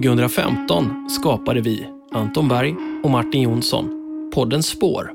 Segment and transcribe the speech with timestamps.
[0.00, 2.74] 2015 skapade vi, Anton Berg
[3.04, 3.84] och Martin Jonsson,
[4.34, 5.10] podden Spår.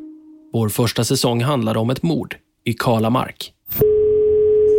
[0.53, 3.53] Vår första säsong handlade om ett mord i Kalamark.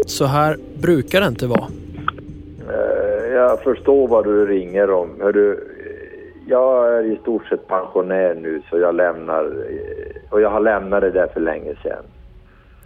[0.07, 1.67] Så här brukar det inte vara.
[2.69, 5.09] Eh, Jag förstår vad du ringer om.
[5.21, 5.59] Hörru,
[6.47, 11.01] jag är i stort sett pensionär nu så jag lämnar eh, och jag har lämnat
[11.01, 12.05] det där för länge sedan.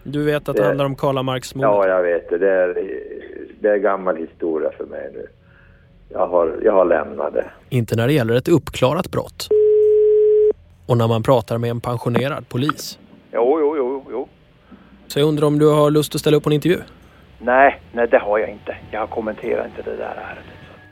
[0.03, 1.71] Du vet att det Det- handlar om Kalamarksmordet?
[1.71, 2.39] Ja, jag vet det.
[2.39, 2.85] Det är,
[3.61, 5.27] det är gammal historia för mig nu.
[6.13, 7.51] Jag har, jag har lämnat det.
[7.69, 9.49] Inte när det gäller ett uppklarat brott.
[10.87, 12.99] Och när man pratar med en pensionerad polis.
[13.33, 14.29] Jo, jo, jo, jo.
[15.07, 16.79] Så jag undrar om du har lust att ställa upp på en intervju?
[17.39, 18.77] Nej, nej det har jag inte.
[18.91, 20.45] Jag kommenterar inte det där ärendet.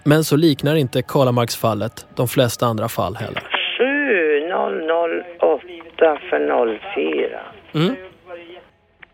[0.05, 3.43] Men så liknar inte Kalamarksfallet de flesta andra fall heller.
[3.79, 7.41] 7008 för 04.
[7.75, 7.95] Mm.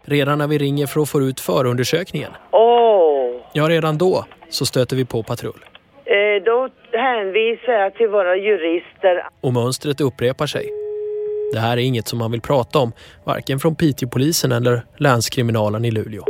[0.02, 4.96] Redan när vi ringer för att få ut förundersökningen, Åh, ja redan då så stöter
[4.96, 5.64] vi på patrull.
[6.36, 9.28] Eh, då hänvisar jag till våra jurister.
[9.40, 10.70] Och mönstret upprepar sig.
[11.52, 12.92] Det här är inget som man vill prata om,
[13.24, 16.24] varken från Piteåpolisen eller länskriminalen i Luleå.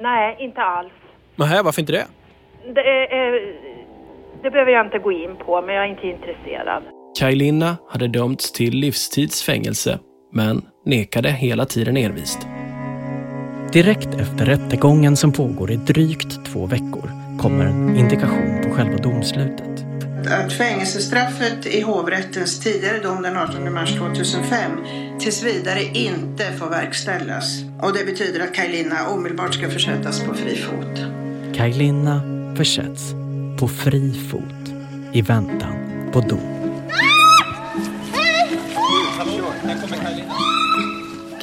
[0.00, 0.92] Nej, inte alls.
[1.36, 2.06] Nähä, varför inte det?
[2.74, 3.32] Det, eh,
[4.42, 6.82] det behöver jag inte gå in på, men jag är inte intresserad.
[7.18, 9.98] Kaj Linna hade dömts till livstidsfängelse,
[10.32, 12.46] men nekade hela tiden envist.
[13.72, 19.84] Direkt efter rättegången som pågår i drygt två veckor kommer en indikation själva domslutet.
[20.26, 24.70] att fängelsestraffet i hovrättens tidigare dom den 18 mars 2005
[25.20, 27.62] tills vidare inte får verkställas.
[27.82, 31.00] Och det betyder att Kaj omedelbart ska försättas på fri fot.
[31.54, 32.22] Kaj Linna
[32.56, 33.12] försätts
[33.60, 34.74] på fri fot
[35.12, 35.74] i väntan
[36.12, 36.54] på dom.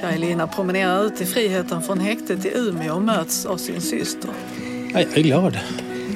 [0.02, 4.30] Kaj-Lina promenerar ut i friheten från häktet i Umeå och möts av sin syster.
[4.94, 5.60] Jag är glad.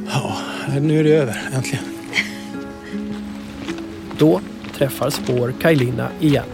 [0.07, 0.37] Ja,
[0.81, 1.85] nu är det över äntligen.
[4.17, 4.41] Då
[4.73, 6.45] träffar Spår Kaj Linna igen.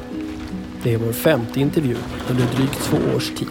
[0.84, 1.96] Det är vår femte intervju
[2.30, 3.48] under drygt två års tid.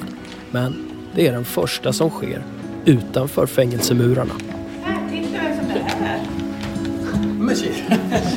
[0.50, 2.42] Men det är den första som sker
[2.84, 4.34] utanför fängelsemurarna.
[7.38, 7.56] Men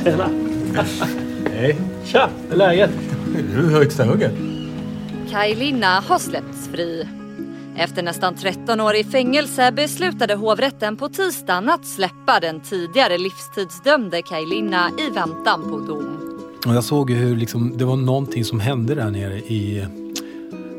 [0.04, 0.30] tjena!
[1.52, 1.76] Hej!
[2.04, 2.30] Tja!
[2.42, 2.90] Hur är läget?
[3.54, 4.32] Du är högsta hugget.
[5.30, 7.06] Kaj Linna har släppts fri.
[7.76, 14.22] Efter nästan 13 år i fängelse beslutade hovrätten på tisdagen att släppa den tidigare livstidsdömde
[14.22, 16.24] Kaj Linna i väntan på dom.
[16.66, 19.86] Och jag såg ju hur liksom, det var någonting som hände där nere i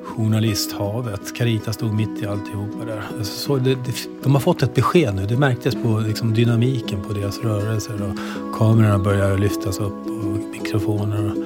[0.04, 1.36] journalisthavet.
[1.36, 3.04] Carita stod mitt i alltihopa där.
[3.18, 5.26] Alltså, så det, det, de har fått ett besked nu.
[5.26, 8.02] Det märktes på liksom, dynamiken på deras rörelser.
[8.02, 8.18] Och
[8.58, 11.26] kamerorna började lyftas upp och mikrofoner.
[11.26, 11.44] Och,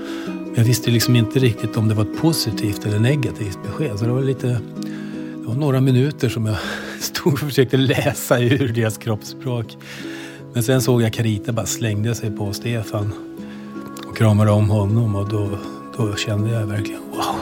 [0.56, 4.00] jag visste liksom inte riktigt om det var ett positivt eller negativt besked.
[4.00, 4.60] Så det var lite...
[5.50, 6.58] Det var några minuter som jag
[7.00, 9.78] stod och försökte läsa ur deras kroppsspråk.
[10.54, 13.14] Men sen såg jag Carita bara slängde sig på Stefan
[14.10, 15.60] och kramade om honom och då,
[15.98, 17.36] då kände jag verkligen wow.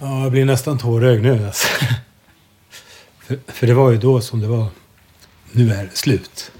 [0.00, 1.68] Ja, jag blir nästan tårögd nu alltså.
[3.20, 4.66] för, för det var ju då som det var.
[5.52, 6.52] Nu är det slut.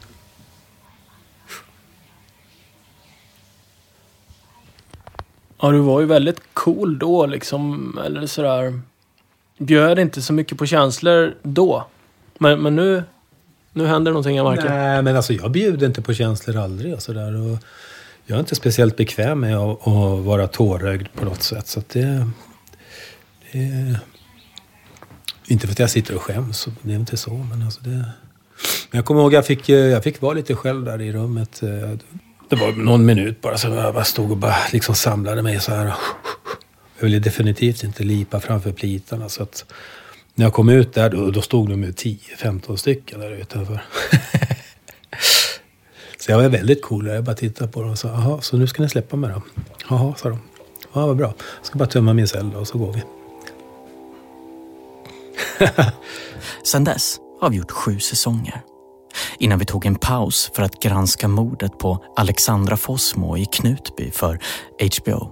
[5.65, 8.81] Ja, du var ju väldigt cool då liksom, eller sådär.
[9.59, 11.87] Bjöd inte så mycket på känslor då.
[12.39, 13.03] Men, men nu,
[13.73, 14.69] nu händer någonting jag märker.
[14.69, 17.35] Nej, men alltså jag bjuder inte på känslor aldrig och sådär.
[17.35, 17.59] Och
[18.27, 21.67] jag är inte speciellt bekväm med att, att vara tårögd på något sätt.
[21.67, 22.27] Så att det,
[23.53, 23.99] det är...
[25.47, 27.35] Inte för att jag sitter och skäms, det är inte så.
[27.35, 27.91] Men alltså det...
[27.91, 31.63] Men jag kommer ihåg jag fick, jag fick vara lite själv där i rummet.
[31.63, 31.99] Eh,
[32.49, 35.75] det var någon minut bara så jag bara stod och bara liksom samlade mig så
[35.75, 35.95] här.
[36.97, 39.29] Jag ville definitivt inte lipa framför plitarna.
[39.29, 39.65] Så att
[40.35, 43.81] när jag kom ut där då, då stod de ju 10-15 stycken där utanför.
[46.19, 47.07] så jag var väldigt cool.
[47.07, 49.43] Jag bara tittade på dem och sa, jaha, så nu ska ni släppa mig då?
[49.89, 50.39] Jaha, sa de.
[50.93, 51.35] Ja, vad bra.
[51.59, 53.03] Jag ska bara tömma min cell då, och så går vi.
[56.65, 58.61] Sedan dess har vi gjort sju säsonger.
[59.39, 64.39] Innan vi tog en paus för att granska mordet på Alexandra Fossmo i Knutby för
[64.79, 65.31] HBO.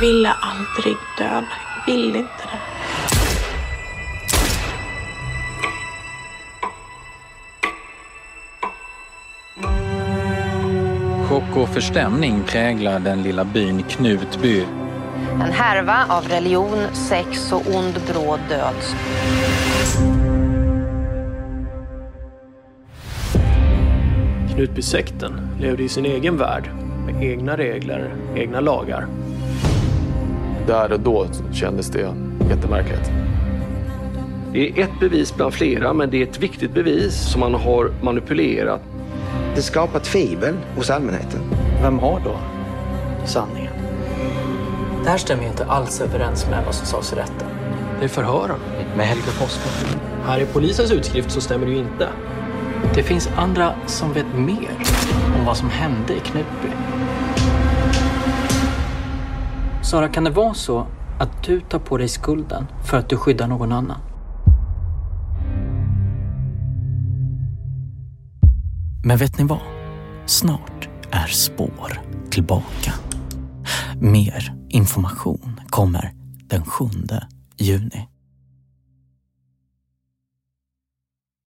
[0.00, 1.46] Ville aldrig döda.
[1.86, 2.58] Vill inte det.
[11.28, 14.66] Chock och förstämning präglar den lilla byn Knutby.
[15.32, 18.74] En härva av religion, sex och ond bråd död.
[24.62, 26.70] Knutbysekten levde i sin egen värld
[27.06, 29.06] med egna regler, egna lagar.
[30.66, 32.14] Där och då kändes det
[32.50, 33.10] jättemärkligt.
[34.52, 37.90] Det är ett bevis bland flera, men det är ett viktigt bevis som man har
[38.02, 38.80] manipulerat.
[39.54, 41.40] Det skapar tvivel hos allmänheten.
[41.82, 42.36] Vem har då
[43.26, 43.72] sanningen?
[45.04, 47.48] Det här stämmer ju inte alls överens med vad som sades i rätten.
[47.98, 48.58] Det är förhören.
[48.96, 49.98] Med Helge Fossmo.
[50.24, 52.08] Här i polisens utskrift så stämmer det ju inte.
[52.94, 54.70] Det finns andra som vet mer
[55.38, 56.68] om vad som hände i Knutby.
[59.82, 60.86] Sara, kan det vara så
[61.20, 63.98] att du tar på dig skulden för att du skyddar någon annan?
[69.04, 69.60] Men vet ni vad?
[70.26, 72.00] Snart är spår
[72.30, 72.92] tillbaka.
[74.00, 76.12] Mer information kommer
[76.48, 76.84] den 7
[77.58, 78.11] juni.